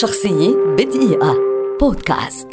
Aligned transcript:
شخصية 0.00 0.56
بدقيقة. 0.78 1.36
بودكاست. 1.80 2.48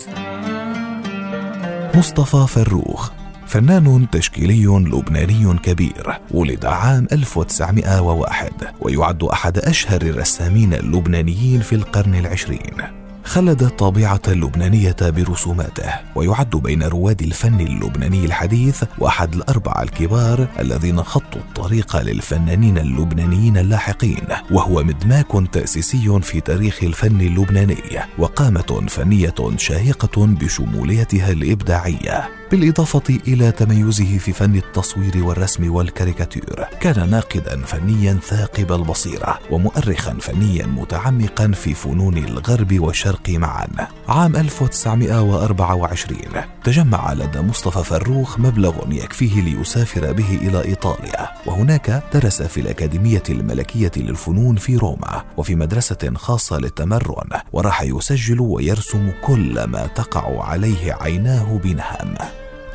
مصطفى 1.96 2.46
فروخ 2.48 3.10
فنان 3.48 4.08
تشكيلي 4.12 4.66
لبناني 4.66 5.58
كبير 5.64 6.20
ولد 6.32 6.66
عام 6.66 7.08
1901 7.12 8.52
ويعد 8.82 9.24
أحد 9.24 9.58
أشهر 9.58 10.02
الرسامين 10.02 10.74
اللبنانيين 10.74 11.62
في 11.62 11.76
القرن 11.76 12.16
العشرين. 12.16 12.99
خلد 13.30 13.64
الطابعة 13.64 14.22
اللبنانية 14.28 14.96
برسوماته 15.02 15.94
ويعد 16.16 16.50
بين 16.50 16.84
رواد 16.84 17.22
الفن 17.22 17.60
اللبناني 17.60 18.26
الحديث 18.26 18.84
وأحد 18.98 19.34
الأربعة 19.34 19.84
الكبار 19.84 20.48
الذين 20.60 21.04
خطوا 21.04 21.42
الطريق 21.42 22.02
للفنانين 22.02 22.78
اللبنانيين 22.78 23.58
اللاحقين 23.58 24.28
وهو 24.52 24.84
مدماك 24.84 25.28
تأسيسي 25.52 26.20
في 26.22 26.42
تاريخ 26.42 26.84
الفن 26.84 27.22
اللبناني 27.22 28.00
وقامة 28.18 28.86
فنية 28.88 29.36
شاهقة 29.58 30.26
بشموليتها 30.26 31.32
الإبداعية. 31.32 32.40
بالإضافة 32.52 33.20
إلى 33.28 33.52
تميزه 33.52 34.18
في 34.18 34.34
فن 34.34 34.56
التصوير 34.56 35.24
والرسم 35.24 35.72
والكاريكاتير 35.72 36.68
كان 36.82 37.10
ناقدا 37.10 37.62
فنيا 37.62 38.20
ثاقب 38.24 38.72
البصيرة 38.72 39.40
ومؤرخا 39.52 40.14
فنيا 40.14 40.66
متعمقا 40.66 41.48
في 41.48 41.74
فنون 41.74 42.18
الغرب 42.18 42.80
والشرق 42.80 43.19
معا. 43.30 43.68
عام 44.08 44.36
1924 44.36 46.20
تجمع 46.64 47.14
لدى 47.14 47.42
مصطفى 47.42 47.84
فروخ 47.84 48.40
مبلغ 48.40 48.76
يكفيه 48.92 49.42
ليسافر 49.42 50.12
به 50.14 50.40
إلى 50.42 50.66
إيطاليا. 50.66 51.30
وهناك 51.46 52.04
درس 52.14 52.42
في 52.42 52.62
الأكاديمية 52.62 53.24
الملكية 53.30 53.92
للفنون 53.98 54.56
في 54.56 54.78
روما 54.78 55.24
وفي 55.38 55.56
مدرسة 55.56 56.14
خاصة 56.16 56.58
للتمرن 56.58 57.30
وراح 57.54 57.82
يسجل 57.82 58.40
ويرسم 58.40 59.12
كل 59.24 59.64
ما 59.64 59.88
تقع 59.88 60.44
عليه 60.44 60.94
عيناه 60.94 61.58
بنهم 61.64 62.16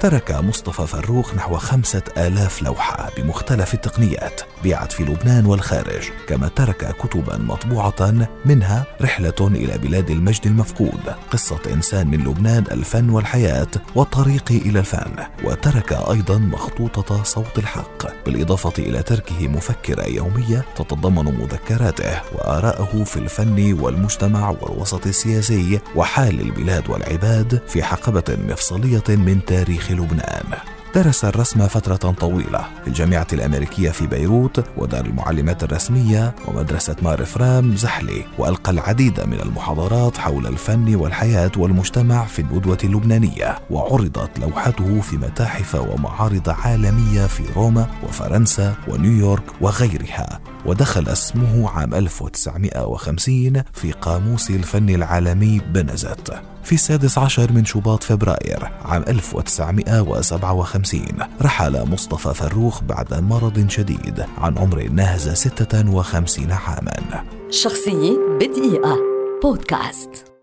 ترك 0.04 0.32
مصطفى 0.32 0.86
فروخ 0.86 1.34
نحو 1.34 1.56
خمسة 1.56 2.02
آلاف 2.18 2.62
لوحة 2.62 3.10
بمختلف 3.16 3.74
التقنيات 3.74 4.40
بيعت 4.62 4.92
في 4.92 5.04
لبنان 5.04 5.46
والخارج 5.46 6.10
كما 6.28 6.48
ترك 6.48 6.96
كتبا 6.96 7.38
مطبوعة 7.38 8.26
منها 8.44 8.84
رحلة 9.02 9.34
إلى 9.40 9.78
بلاد 9.78 10.10
المجد 10.10 10.46
المفقود 10.46 11.14
قصة 11.30 11.60
إنسان 11.72 12.06
من 12.06 12.18
لبنان 12.18 12.64
الفن 12.70 13.10
والحياة 13.10 13.66
والطريق 13.94 14.50
إلى 14.50 14.78
الفن. 14.78 15.16
وترك 15.44 15.92
أيضا 15.92 16.38
مخطوطة 16.38 17.22
صوت 17.22 17.58
الحق 17.58 18.24
بالإضافة 18.26 18.72
إلى 18.78 19.02
تركه 19.02 19.48
مفكرة 19.48 20.04
يومية 20.04 20.64
تتضمن 20.76 21.24
مذكراته 21.24 22.20
وآراءه 22.34 23.04
في 23.04 23.16
الفن 23.16 23.72
والمجتمع 23.80 24.50
والوسط 24.50 25.06
السياسي 25.06 25.80
وحال 25.96 26.40
البلاد 26.40 26.90
والعباد 26.90 27.62
في 27.68 27.82
حقبة 27.82 28.38
مفصلية 28.48 29.04
من 29.08 29.44
تاريخ 29.46 29.93
لبنان. 29.94 30.58
درس 30.94 31.24
الرسم 31.24 31.68
فترة 31.68 32.12
طويلة 32.12 32.64
في 32.82 32.88
الجامعة 32.88 33.26
الأمريكية 33.32 33.90
في 33.90 34.06
بيروت 34.06 34.64
ودار 34.76 35.06
المعلمات 35.06 35.62
الرسمية 35.62 36.34
ومدرسة 36.48 36.96
مار 37.02 37.24
فرام 37.24 37.76
زحلي 37.76 38.24
وألقى 38.38 38.72
العديد 38.72 39.20
من 39.20 39.40
المحاضرات 39.40 40.18
حول 40.18 40.46
الفن 40.46 40.94
والحياة 40.94 41.50
والمجتمع 41.56 42.24
في 42.24 42.38
البدوة 42.38 42.78
اللبنانية 42.84 43.58
وعرضت 43.70 44.38
لوحته 44.38 45.00
في 45.00 45.16
متاحف 45.16 45.74
ومعارض 45.74 46.48
عالمية 46.48 47.26
في 47.26 47.42
روما 47.56 47.86
وفرنسا 48.02 48.74
ونيويورك 48.88 49.44
وغيرها. 49.60 50.40
ودخل 50.66 51.08
اسمه 51.08 51.70
عام 51.70 51.94
1950 51.94 53.62
في 53.72 53.92
قاموس 53.92 54.50
الفن 54.50 54.90
العالمي 54.90 55.60
بنزت 55.72 56.34
في 56.64 56.72
السادس 56.72 57.18
عشر 57.18 57.52
من 57.52 57.64
شباط 57.64 58.02
فبراير 58.02 58.70
عام 58.84 59.04
1957 59.08 61.02
رحل 61.42 61.88
مصطفى 61.88 62.34
فروخ 62.34 62.82
بعد 62.82 63.14
مرض 63.14 63.68
شديد 63.68 64.24
عن 64.38 64.58
عمر 64.58 64.88
ناهز 64.88 65.28
56 65.28 66.52
عاما. 66.52 67.24
شخصية 67.50 68.18
بدقيقة. 68.40 68.98
بودكاست. 69.42 70.33